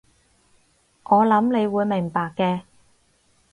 [1.03, 2.61] 我諗你會明白嘅